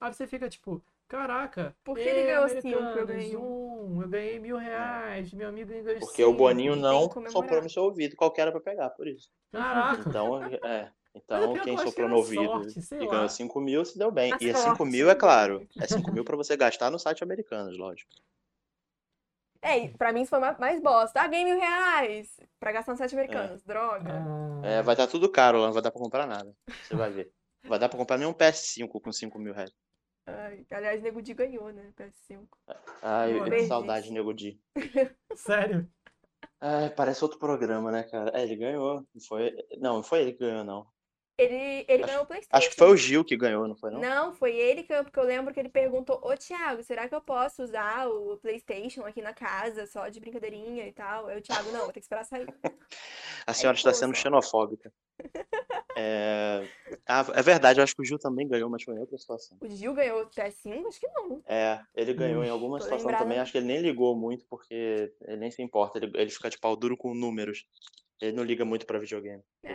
[0.00, 4.38] Aí você fica tipo, caraca, Por que ele ganhou cinco, eu ganhei um, eu ganhei
[4.38, 6.32] mil reais, meu amigo ganhou Porque o.
[6.32, 9.30] Boninho não soprou no seu ouvido qual que era pra pegar, por isso.
[9.52, 10.08] Caraca.
[10.08, 10.90] Então, é.
[11.14, 14.32] Então, é quem eu no ouvido sorte, e ganhou 5 mil se deu bem.
[14.32, 14.90] A E é 5 sorte.
[14.92, 15.66] mil, é claro.
[15.80, 18.10] É 5 mil pra você gastar no site americanos, lógico.
[19.60, 21.20] É, e pra mim isso foi ma- mais bosta.
[21.20, 23.62] Ah, ganhei mil reais pra gastar no site americanos.
[23.62, 24.10] Droga.
[24.10, 26.52] Ah, É, vai estar tudo caro lá, não vai dar pra comprar nada.
[26.82, 27.32] Você vai ver.
[27.62, 29.70] Não vai dar pra comprar nem um PS5 com 5 mil reais.
[30.26, 31.92] Ai, aliás, Nego Di ganhou, né?
[31.96, 32.46] PS5.
[33.02, 33.66] Ai, perdi.
[33.66, 34.58] saudade, Nego Di.
[35.36, 35.88] Sério?
[36.60, 38.30] Ai, parece outro programa, né, cara?
[38.36, 39.04] É, ele ganhou.
[39.28, 39.52] Foi...
[39.78, 40.86] Não, não foi ele que ganhou, não.
[41.38, 42.56] Ele, ele Acho- ganhou o PlayStation.
[42.56, 44.00] Acho que foi o Gil que ganhou, não foi, não?
[44.00, 47.14] Não, foi ele que eu, porque eu lembro que ele perguntou: Ô Thiago, será que
[47.14, 51.26] eu posso usar o PlayStation aqui na casa só de brincadeirinha e tal?
[51.26, 52.46] O Thiago, não, vou ter que esperar sair.
[53.46, 54.92] A senhora está sendo xenofóbica.
[55.94, 56.62] É...
[57.06, 59.58] Ah, é verdade, eu acho que o Gil também ganhou, mas foi em outra situação.
[59.60, 60.86] O Gil ganhou o PS5?
[60.88, 61.42] Acho que não.
[61.46, 63.24] É, ele ganhou em Hum, alguma tô situação lembrada.
[63.24, 66.48] também, acho que ele nem ligou muito, porque ele nem se importa, ele, ele fica
[66.48, 67.66] de pau duro com números.
[68.22, 69.74] Ele não liga muito pra videogame, É.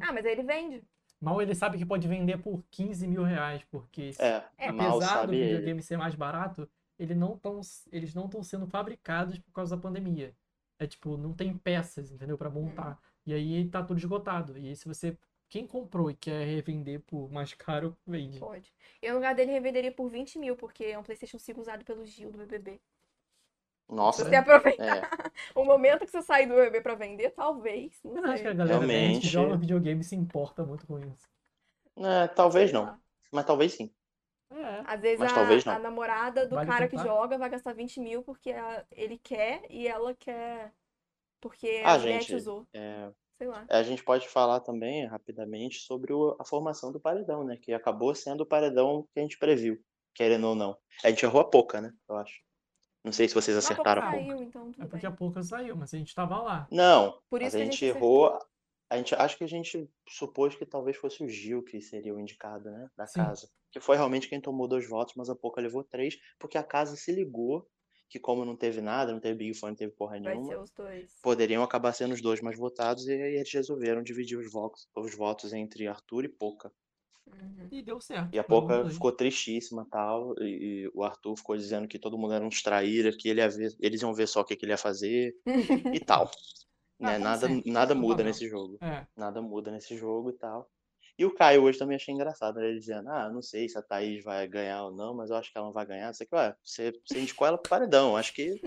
[0.00, 0.82] Ah, mas aí ele vende.
[1.20, 5.26] Mal ele sabe que pode vender por 15 mil reais, porque se- É, É, apesar
[5.26, 5.44] do ele.
[5.46, 9.82] videogame ser mais barato, ele não tão, eles não estão sendo fabricados por causa da
[9.82, 10.34] pandemia.
[10.78, 12.98] É tipo, não tem peças, entendeu, Pra montar.
[13.26, 14.56] E aí tá tudo esgotado.
[14.56, 18.38] E aí se você, quem comprou e quer revender por mais caro, vende.
[18.38, 18.72] Pode.
[19.02, 22.06] Eu, no lugar dele, revenderia por 20 mil, porque é um PlayStation 5 usado pelo
[22.06, 22.80] Gil do BBB.
[23.88, 25.02] Nossa, você aproveitar é,
[25.54, 27.98] o momento que você sair do BBB pra vender, talvez.
[28.04, 29.26] Não Eu acho que a galera que Realmente.
[29.28, 31.26] joga videogame se importa muito com isso.
[31.96, 32.96] É, talvez não,
[33.32, 33.90] mas talvez sim.
[34.50, 34.82] É.
[34.86, 35.20] Às vezes
[35.66, 37.04] a, a namorada do Vale cara que tentar.
[37.04, 40.72] joga vai gastar 20 mil porque a- ele quer e ela quer
[41.40, 42.66] porque Ah, a Juliette gente, usou.
[42.72, 43.64] É, Sei lá.
[43.68, 47.56] a gente pode falar também rapidamente sobre o- a formação do paredão, né?
[47.60, 49.78] Que acabou sendo o paredão que a gente previu,
[50.14, 50.76] querendo ou não.
[51.04, 51.92] A gente errou a pouca, né?
[52.08, 52.40] Eu acho.
[53.08, 54.26] Não sei se vocês Mas pouco acertaram a pouca.
[54.26, 55.06] saiu, então É porque bem.
[55.06, 56.68] a pouca saiu, mas a gente tava lá.
[56.70, 58.38] Não, Por mas isso a que a gente gente errou.
[58.90, 62.20] A gente acho que a gente supôs que talvez fosse o Gil que seria o
[62.20, 62.88] indicado, né?
[62.96, 63.18] Da Sim.
[63.18, 63.50] casa.
[63.70, 66.96] Que foi realmente quem tomou dois votos, mas a pouca levou três, porque a casa
[66.96, 67.68] se ligou
[68.08, 70.58] que, como não teve nada, não teve Big Fone, não teve porra Vai nenhuma, ser
[70.58, 71.12] os dois.
[71.22, 75.14] poderiam acabar sendo os dois mais votados, e aí eles resolveram dividir os votos, os
[75.14, 76.72] votos entre Arthur e Poca.
[77.40, 77.68] Uhum.
[77.70, 78.28] E deu certo.
[78.32, 82.34] E a Poca ficou tristíssima tal, e, e o Arthur ficou dizendo que todo mundo
[82.34, 84.72] era um traíra, que ele ia ver- eles iam ver só o que, que ele
[84.72, 85.34] ia fazer
[85.94, 86.30] e tal.
[87.00, 87.12] Ah, né?
[87.12, 88.26] como Nada, sempre, nada muda papel.
[88.26, 88.78] nesse jogo.
[88.80, 89.06] É.
[89.16, 90.68] Nada muda nesse jogo e tal.
[91.18, 92.68] E o Caio hoje também achei engraçado, né?
[92.68, 95.50] Ele dizendo, ah, não sei se a Thaís vai ganhar ou não, mas eu acho
[95.50, 96.14] que ela não vai ganhar.
[96.14, 98.16] Você, ué, você, você indicou ela pro paredão.
[98.16, 98.60] Acho que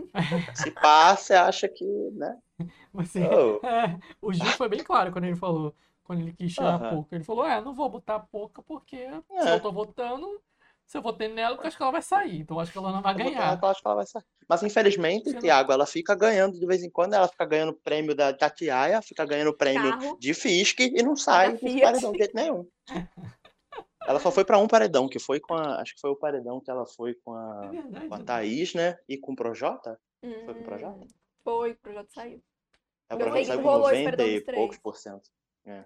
[0.53, 2.37] se pá, você acha que, né?
[2.93, 3.21] Você...
[3.25, 5.73] Oh, É, o Gil foi bem claro quando ele falou,
[6.11, 6.95] quando ele quis tirar a Aham.
[6.97, 7.15] Poca.
[7.15, 9.53] Ele falou, é, não vou botar a Poca porque se É.
[9.55, 10.41] eu tô votando,
[10.85, 12.41] se eu votei nela, eu acho que ela vai sair.
[12.41, 13.57] Então eu acho que ela não vai eu ganhar.
[13.61, 14.25] eu acho que ela vai sair.
[14.49, 18.33] Mas infelizmente, Thiago, ela fica ganhando de vez em quando, ela fica ganhando prêmio da
[18.33, 20.17] Tatiaia, fica ganhando prêmio Carro.
[20.19, 21.79] de Fisk e não sai Fiat.
[21.81, 22.67] paredão de jeito nenhum.
[24.05, 25.79] Ela só foi pra um paredão, que foi com a.
[25.79, 28.23] Acho que foi o paredão que ela foi com É a, com a verdade.
[28.25, 28.97] Thaís, né?
[29.07, 29.97] E com o Projota.
[30.19, 31.01] Foi pro projeto?
[31.01, 31.07] Hum,
[31.43, 32.43] Foi, o projeto saiu.
[33.11, 34.97] É, o Eu sei projeto que saiu com rolou esse 90 paredão e poucos por
[34.97, 35.29] cento.
[35.65, 35.85] É.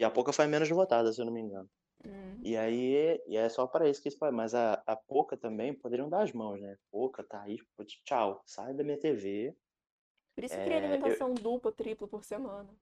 [0.00, 1.68] E a Poca foi menos votada, se eu não me engano.
[2.06, 2.40] Hum.
[2.42, 4.30] E aí, e é só para isso que isso foi.
[4.30, 6.74] Mas a, a Poca também poderiam dar as mãos, né?
[6.90, 7.60] Poca, Thaís,
[8.02, 9.54] tchau, sai da minha TV.
[10.34, 12.74] Por isso que É, eu- alimentação dupla, tripla por semana.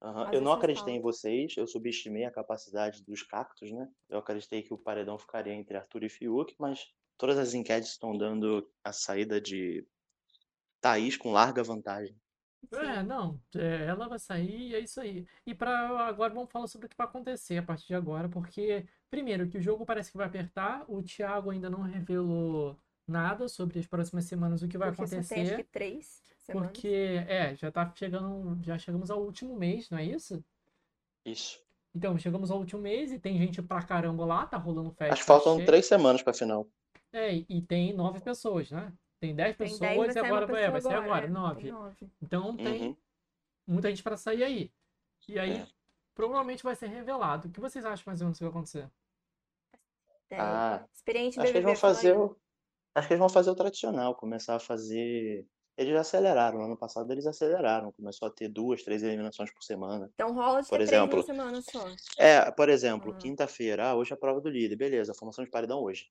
[0.00, 3.88] Mas Eu não acreditei em vocês, eu subestimei a capacidade dos cactos, né?
[4.08, 8.16] Eu acreditei que o paredão ficaria entre Arthur e Fiuk, mas todas as enquetes estão
[8.16, 9.84] dando a saída de
[10.82, 12.14] Thaís com larga vantagem.
[12.72, 15.26] É, não, é, ela vai sair e é isso aí.
[15.46, 18.86] E para agora vamos falar sobre o que vai acontecer a partir de agora, porque
[19.10, 23.78] primeiro que o jogo parece que vai apertar, o Thiago ainda não revelou nada sobre
[23.78, 26.70] as próximas semanas o que vai Porque só tem acho que acontecer, três semanas.
[26.70, 30.44] porque é, já tá chegando, já chegamos ao último mês, não é isso?
[31.24, 31.60] Isso.
[31.94, 35.22] Então, chegamos ao último mês e tem gente pra caramba lá, tá rolando festa Acho
[35.22, 36.68] que faltam três semanas pra final.
[37.12, 38.92] É, e tem nove pessoas, né?
[39.20, 41.62] Tem dez Tem dez, pessoas vai e agora vai, é, vai sair agora, é, nove.
[41.62, 42.10] Tem nove.
[42.22, 42.96] Então tem Uhum.
[43.66, 44.72] muita gente pra sair aí.
[45.28, 45.66] E aí É.
[46.14, 47.48] provavelmente vai ser revelado.
[47.48, 48.88] O que vocês acham mais ou menos que vai acontecer?
[50.30, 52.18] É, Ah, experiente acho que eles vão fazer aí.
[52.18, 52.36] o.
[52.94, 55.46] Acho que eles vão fazer o tradicional, começar a fazer.
[55.76, 60.10] Eles já aceleraram, ano passado eles aceleraram, começou a ter duas, três eliminações por semana.
[60.14, 61.86] Então rola de Por três exemplo, numa semana só.
[62.18, 63.16] É, por exemplo, Ah.
[63.16, 66.10] quinta-feira, ah, hoje é a prova do líder, beleza, formação de paredão hoje.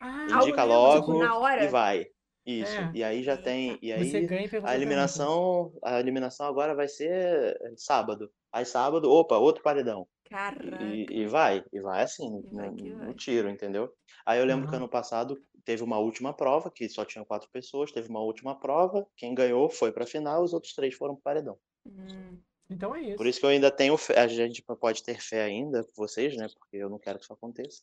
[0.00, 1.64] Ah, Indica tipo, logo hora?
[1.64, 2.06] e vai.
[2.46, 2.80] Isso.
[2.80, 2.90] É.
[2.94, 3.78] E aí já tem.
[3.82, 8.30] E Você aí ganha e pergunta a eliminação, a eliminação agora vai ser sábado.
[8.52, 10.08] Aí sábado, opa, outro paredão.
[10.30, 10.84] Caraca.
[10.84, 13.92] E, e vai, e vai assim, no, que no tiro, entendeu?
[14.24, 14.84] Aí eu lembro que Aham.
[14.84, 19.06] ano passado teve uma última prova, que só tinha quatro pessoas, teve uma última prova,
[19.16, 21.58] quem ganhou foi pra final, os outros três foram pro paredão.
[21.86, 22.38] Hum.
[22.70, 23.16] Então é isso.
[23.16, 26.46] Por isso que eu ainda tenho fé, a gente pode ter fé ainda, vocês, né?
[26.58, 27.82] Porque eu não quero que isso aconteça,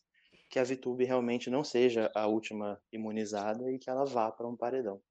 [0.50, 4.56] que a VTube realmente não seja a última imunizada e que ela vá para um
[4.56, 5.02] paredão.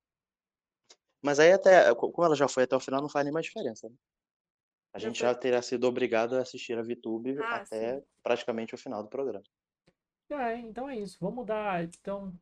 [1.23, 3.89] Mas aí até, co- como ela já foi até o final, não faz mais diferença.
[3.89, 3.97] né?
[4.93, 8.07] A gente já terá sido obrigado a assistir a VTube Ah, até sim.
[8.23, 9.43] praticamente o final do programa.
[10.31, 11.19] É, então é isso.
[11.21, 12.33] Vamos dar, então.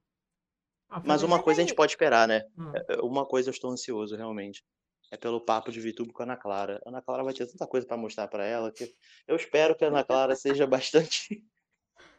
[1.05, 2.43] Mas uma coisa a gente pode esperar, né?
[2.57, 2.73] Hum.
[2.75, 4.63] É, Uma coisa eu estou ansioso, realmente.
[5.11, 6.81] É pelo papo de VTube com a Ana Clara.
[6.87, 8.95] A Ana Clara vai ter tanta coisa para mostrar para ela que
[9.27, 11.45] eu espero que a Ana Clara seja bastante.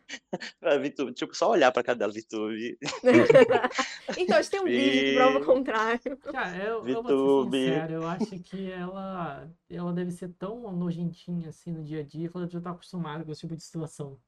[0.61, 2.77] a VTube, tipo, só olhar pra cara dela, VTube.
[4.17, 6.17] então, a gente tem um vídeo que prova o contrário.
[6.17, 7.57] Cara, eu, eu vou ser VTube.
[7.57, 12.29] sincero, eu acho que ela, ela deve ser tão nojentinha assim no dia a dia
[12.29, 14.19] que ela já tá acostumada com esse tipo de situação.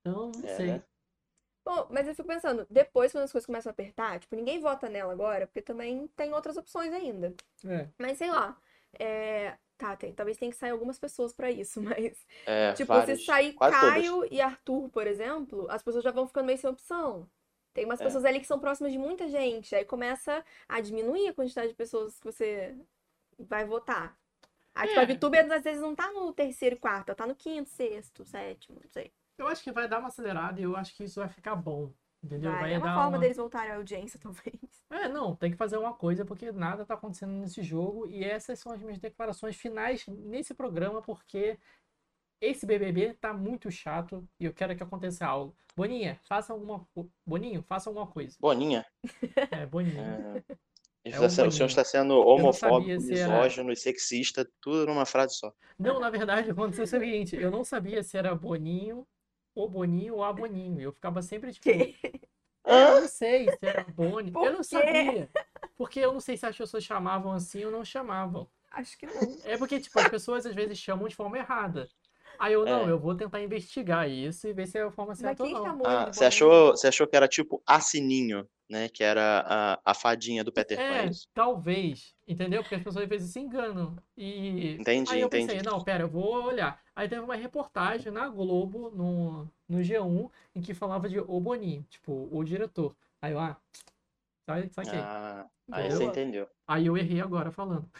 [0.00, 0.66] Então, não É, sei.
[0.66, 0.82] né?
[1.64, 4.88] Bom, mas eu fico pensando, depois quando as coisas começam a apertar, tipo, ninguém vota
[4.88, 7.34] nela agora, porque também tem outras opções ainda.
[7.66, 7.88] É.
[7.98, 8.56] Mas sei lá,
[8.98, 9.58] é...
[9.78, 12.26] Tá, tem, talvez tenha que sair algumas pessoas pra isso, mas...
[12.44, 13.20] É, Tipo, várias.
[13.20, 13.92] se sair Quase todas.
[13.94, 17.30] Caio e Arthur, por exemplo, as pessoas já vão ficando meio sem opção.
[17.72, 18.04] Tem umas É.
[18.04, 21.74] pessoas ali que são próximas de muita gente, aí começa a diminuir a quantidade de
[21.74, 22.76] pessoas que você
[23.38, 24.18] vai votar.
[24.74, 25.06] Aí, tipo, a É.
[25.06, 28.80] VTube às vezes não tá no terceiro e quarto, ela tá no quinto, sexto, sétimo,
[28.82, 29.12] não sei.
[29.38, 31.92] Eu acho que vai dar uma acelerada e eu acho que isso vai ficar bom.
[32.22, 32.50] Entendeu?
[32.50, 34.58] Vai, Vai é uma forma uma- deles voltarem à audiência, talvez.
[34.90, 38.58] É, não, tem que fazer uma coisa porque nada tá acontecendo nesse jogo e essas
[38.58, 41.58] são as minhas declarações finais nesse programa porque
[42.40, 45.54] esse BBB tá muito chato e eu quero que aconteça algo.
[45.76, 46.86] Boninha, faça alguma
[47.26, 48.36] Boninho, faça alguma coisa.
[48.40, 48.84] Boninha.
[49.62, 50.00] É, Boninho.
[50.00, 50.42] É,
[51.04, 55.06] É o sendo- o senhor está sendo homofóbico, se era- misógino e sexista, tudo numa
[55.06, 55.52] frase só.
[55.78, 56.50] Não, na verdade,
[56.80, 59.06] aconteceu o seguinte, eu não sabia se era Boninho,
[59.54, 60.80] ou Boninho ou a Boninho.
[60.80, 61.96] Eu ficava sempre tipo, Que?
[62.64, 64.30] É, eu não sei se era Boni.
[64.30, 64.64] Por Eu não quê?
[64.64, 65.30] sabia.
[65.76, 68.46] Porque eu não sei se as pessoas chamavam assim ou não chamavam.
[68.70, 69.14] Acho que não.
[69.44, 71.88] É porque, tipo, as pessoas às vezes chamam de forma errada.
[72.38, 72.90] Aí eu, não, É.
[72.92, 75.84] eu vou tentar investigar isso e ver se é a forma certa ou quem não.
[75.84, 78.88] Ah, você achou, você achou que era tipo a Sininho, né?
[78.88, 81.26] Que era a, a fadinha do Peter Pan, É, é isso?
[81.34, 82.62] talvez, entendeu?
[82.62, 83.96] Porque as pessoas às vezes se enganam.
[84.16, 85.46] E Entendi, aí eu entendi.
[85.46, 86.80] pensei, não, pera, eu vou olhar.
[86.94, 91.84] Aí teve uma reportagem na Globo, no, no G1, em que falava de O Boninho,
[91.90, 92.94] tipo, o diretor.
[93.20, 93.56] Aí eu, ah,
[94.50, 96.48] Ah, aí você entendeu.
[96.66, 97.90] Aí eu errei agora falando,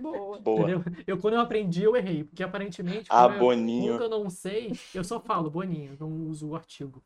[0.00, 0.38] Boa.
[0.40, 0.60] Boa.
[0.70, 0.82] entendeu?
[1.06, 3.98] Eu, quando eu aprendi, eu errei, porque aparentemente, Ah, quando eu- Boninho.
[3.98, 7.02] quando eu não sei, eu só falo Boninho, não uso o artigo.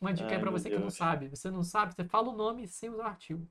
[0.00, 0.94] Uma dica Ai, pra meu você que não Deus.
[0.96, 1.28] sabe.
[1.28, 3.46] Você não sabe, você fala o nome sem usar o artigo.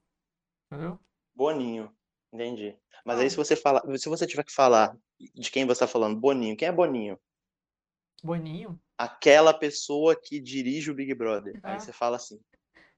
[0.72, 1.00] Entendeu?
[1.36, 1.92] Boninho.
[2.34, 2.76] Entendi.
[3.06, 3.22] Mas Ah.
[3.24, 4.96] aí se você falar, se você tiver que falar
[5.36, 7.20] de quem você tá falando, Boninho, quem é Boninho?
[8.24, 8.80] Boninho?
[8.98, 11.60] Aquela pessoa que dirige o Big Brother.
[11.64, 11.74] Ah.
[11.74, 12.40] Aí você fala assim,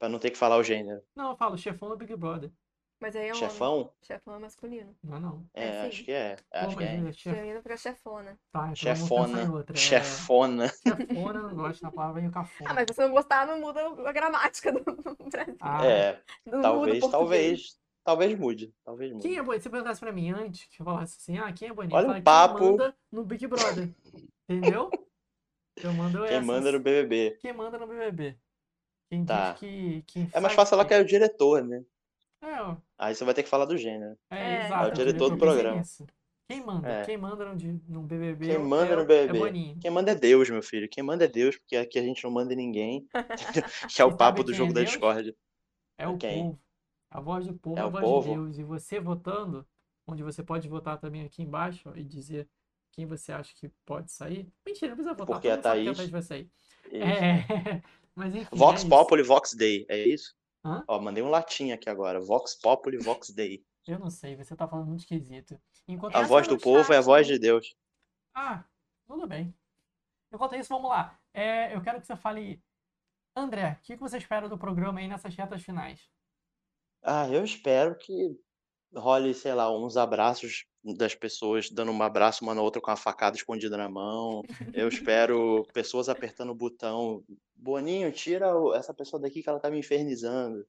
[0.02, 1.00] Pra não ter que falar o gênero.
[1.16, 2.52] Não, eu falo chefão do Big Brother.
[3.00, 3.36] Mas aí é homem.
[3.36, 3.94] Chefão?
[4.02, 4.96] Chefão é masculino.
[5.04, 5.46] Não, não.
[5.54, 6.38] É, É, acho que é.
[6.52, 7.14] Acho que é.
[7.14, 7.36] chef...
[7.36, 8.40] Feminino fica chefona.
[8.52, 9.54] Tá, então Chefona.
[9.54, 9.76] outra.
[9.76, 10.70] É, Chefona.
[10.70, 12.72] Chefona, eu não gosto da palavra, vem o cafona.
[12.72, 15.56] Ah, mas se você não gostar, não muda a gramática do Brasil.
[15.62, 18.74] Ah, É, Não muda o talvez, talvez, talvez mude.
[18.84, 19.22] Talvez mude.
[19.22, 19.60] Quem é Boninho?
[19.62, 21.96] Se você perguntasse pra mim antes, que eu falasse assim, ah, quem é Boninho?
[21.96, 22.58] Olha o falo, papo.
[22.58, 23.88] Quem manda no Big Brother.
[24.50, 24.90] Entendeu?
[25.82, 26.46] Eu mando Quem essas.
[26.46, 27.38] manda no BBB.
[27.40, 28.38] Quem manda no BBB.
[29.12, 29.52] Quem Tá.
[29.52, 30.04] diz que...
[30.08, 31.84] Quem É mais fácil ela que- é o diretor, né?
[32.42, 32.78] É.
[32.98, 34.18] Aí você vai ter que falar do gênero.
[34.30, 34.86] É, É, exato.
[34.86, 35.78] É o diretor do programa.
[35.80, 36.08] nisso.
[36.48, 36.88] Quem manda?
[36.90, 37.02] É.
[37.04, 39.40] Quem manda no, no BBB Quem é- manda no é BBB?
[39.40, 39.78] Boninho.
[39.82, 40.88] Quem manda é Deus, meu filho.
[40.90, 43.06] Quem manda é Deus, porque aqui a gente não manda em ninguém.
[43.94, 44.84] que é o papo do jogo é da?
[44.84, 45.36] Discord.
[45.98, 46.44] É o Quem?
[46.46, 46.60] povo.
[47.10, 48.30] A voz do povo É é a voz povo.
[48.30, 48.58] de Deus.
[48.60, 49.68] E você votando,
[50.08, 52.48] onde você pode votar também aqui embaixo ó, e dizer
[52.94, 54.48] quem você acha que pode sair.
[54.66, 56.50] Mentira, não precisa votar, Porque a que a Thaís- Thaís vai sair.
[56.92, 57.82] É,
[58.16, 58.56] mas enfim.
[58.56, 58.90] Vox é.
[58.90, 60.36] Populi, Vox Day, é isso?
[60.64, 60.84] Hã?
[60.88, 62.20] Ó, mandei um latim aqui agora.
[62.20, 63.64] Vox Populi, Vox Day.
[63.88, 65.60] Eu não sei, você tá falando muito esquisito.
[65.88, 67.76] Enquanto A voz do povo é a chat, voz de Deus.
[68.36, 68.64] Ah,
[69.08, 69.54] tudo bem.
[70.32, 71.20] Enquanto isso, vamos lá.
[71.34, 72.62] É, eu quero que você fale.
[73.36, 76.10] André, o que que você espera do programa aí nessas retas finais?
[77.02, 78.38] Ah, eu espero que
[78.96, 82.96] role, sei lá, uns abraços das pessoas dando um abraço uma na outra com a
[82.96, 84.42] facada escondida na mão.
[84.74, 87.24] Eu espero pessoas apertando o botão.
[87.56, 90.66] Boninho, tira essa pessoa daqui que ela tá me infernizando.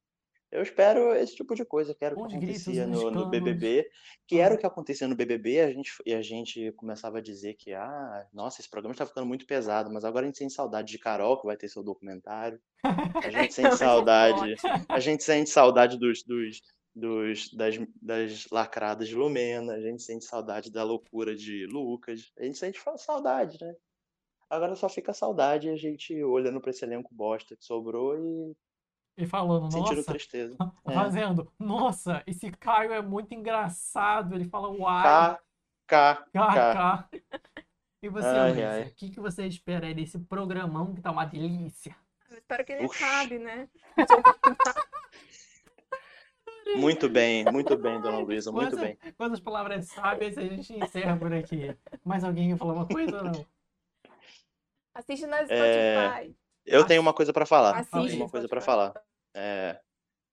[0.53, 3.31] Eu espero esse tipo de coisa, que era o que acontecia no, no.
[3.31, 3.89] BBB,
[4.29, 7.55] que era o que acontecia no BBB, a gente, e a gente começava a dizer
[7.55, 10.93] que, ah, nossa, esse programa está ficando muito pesado, mas agora a gente sente saudade
[10.93, 12.61] de Carol, que vai ter seu documentário.
[12.85, 14.55] A gente sente saudade,
[14.91, 16.61] a gente sente saudade dos, dos,
[16.95, 22.45] dos das, das lacradas de Lumena, a gente sente saudade da loucura de Lucas, a
[22.45, 23.75] gente sente saudade, né?
[24.49, 28.57] Agora só fica saudade a gente olhando para esse elenco bosta que sobrou e
[29.17, 30.57] E falando, sentindo nossa, tristeza.
[30.87, 30.95] É.
[30.95, 34.35] fazendo, nossa, esse Caio é muito engraçado.
[34.35, 35.43] Ele fala uai, K,
[35.87, 37.09] K, K.
[37.09, 37.23] KK.
[38.03, 41.97] E você, Ai, o que, que você espera aí desse programão que tá uma delícia?
[42.29, 43.05] Eu espero que ele Oxi.
[43.05, 43.69] acabe, né?
[46.77, 48.99] Muito bem, muito bem, dona Luísa, muito bem.
[49.19, 51.77] Essas palavras sábias, a gente encerra por aqui.
[52.05, 53.47] Mais alguém quer falar uma coisa ou não?
[54.95, 56.37] Assiste na É, Spotify.
[56.65, 57.79] Eu tenho uma coisa para falar.
[57.79, 58.95] Assiste uma coisa para falar.
[59.35, 59.81] É,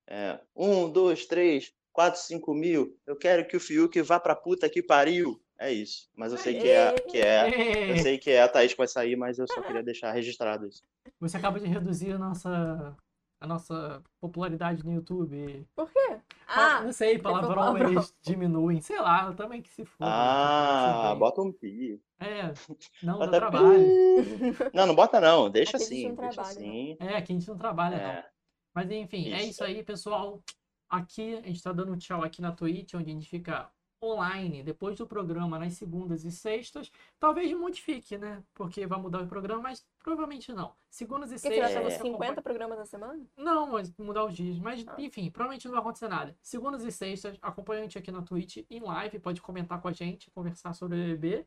[0.07, 2.97] é, um, dois, três, quatro, cinco mil.
[3.05, 5.41] Eu quero que o Fiuk vá pra puta que pariu.
[5.59, 6.09] É isso.
[6.15, 8.87] Mas eu sei que é, que é, eu sei que é a Thaís que vai
[8.87, 10.81] sair, mas eu só queria deixar registrado isso.
[11.19, 12.95] Você acaba de reduzir a nossa,
[13.41, 15.65] a nossa popularidade no YouTube.
[15.75, 16.19] Por quê?
[16.47, 17.89] Ah, Ah, não sei, palavrão palavrão.
[17.91, 18.81] eles diminuem.
[18.81, 20.09] Sei lá, eu também que se foda.
[20.11, 21.19] Ah, bem.
[21.19, 22.01] bota um pi.
[22.19, 22.51] É,
[23.03, 23.79] não, Bota dá trabalho.
[23.79, 24.71] pi.
[24.75, 25.49] Não, não bota não.
[25.49, 26.67] Deixa Aqui a gente assim, não deixa trabalha, né?
[26.67, 26.97] assim.
[26.99, 28.03] É, aqui a gente não trabalha, não.
[28.03, 28.29] É,
[28.75, 29.49] Mas enfim, é Isso.
[29.51, 30.41] isso aí, pessoal.
[30.89, 33.69] Aqui a gente tá dando um tchau aqui na Twitch, onde a gente fica
[34.01, 36.91] online depois do programa nas segundas e sextas.
[37.19, 38.43] Talvez modifique, né?
[38.53, 40.73] Porque vai mudar o programa, mas provavelmente não.
[40.89, 41.75] Segundas e Porque sextas.
[41.83, 43.25] nos você 50 acompanha- programas na semana?
[43.37, 44.57] Não, mas mudar os dias.
[44.59, 44.95] Mas, Ah.
[44.97, 46.35] enfim, provavelmente não vai acontecer nada.
[46.41, 49.91] Segundas e sextas, acompanha a gente aqui na Twitch, em live, pode comentar com a
[49.93, 51.45] gente, conversar sobre o BBB.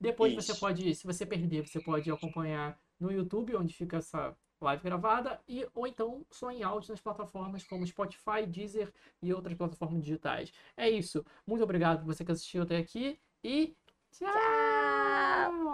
[0.00, 4.82] Depois você pode, se você perder, você pode acompanhar no YouTube, onde fica essa live
[4.82, 8.92] gravada, e ou então só em áudio nas plataformas como Spotify, Deezer
[9.22, 10.52] e outras plataformas digitais.
[10.76, 11.24] É isso.
[11.46, 13.76] Muito obrigado por você que assistiu até aqui e
[14.12, 15.70] tchau!